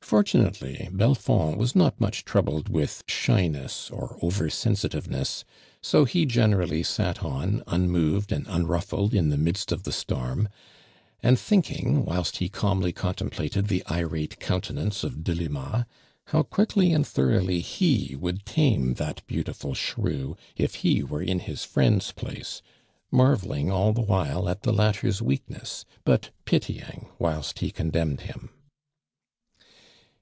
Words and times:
Fortunately 0.00 0.88
Belfond 0.90 1.56
was 1.56 1.76
not 1.76 2.00
much 2.00 2.24
trou 2.24 2.42
bled 2.42 2.68
with 2.68 3.00
shyness 3.06 3.92
or 3.92 4.18
over 4.20 4.50
sensitiveness, 4.50 5.44
so 5.80 6.04
he 6.04 6.26
generally 6.26 6.82
sat 6.82 7.22
on, 7.22 7.62
unmoved 7.68 8.32
and 8.32 8.44
unruf 8.48 8.86
fled 8.86 9.14
in 9.14 9.28
the 9.28 9.36
midst 9.38 9.70
of 9.70 9.84
the 9.84 9.92
storm, 9.92 10.48
and 11.22 11.38
thinking, 11.38 12.04
whilst 12.04 12.38
ho 12.40 12.46
cilmly 12.48 12.92
contemplated 12.92 13.68
the 13.68 13.84
irato 13.86 14.36
countenance 14.40 15.04
of 15.04 15.22
Delima, 15.22 15.86
how 16.28 16.42
quickly 16.42 16.92
and 16.92 17.06
thoroughly 17.06 17.60
ho 17.60 18.16
would 18.18 18.44
tamo 18.44 18.96
that 18.96 19.24
beautiful 19.28 19.74
shrew 19.74 20.36
if 20.56 20.82
ho 20.82 21.06
were 21.06 21.22
in 21.22 21.38
his 21.38 21.62
friend's 21.62 22.10
place, 22.10 22.62
mar 23.12 23.36
velling 23.36 23.70
all 23.70 23.92
the 23.92 24.00
while 24.00 24.48
at 24.48 24.64
the 24.64 24.72
hitter's 24.72 25.22
weakness, 25.22 25.84
but 26.04 26.30
pitying 26.46 27.06
whilst 27.20 27.60
he 27.60 27.70
condemned 27.70 28.22
him. 28.22 28.50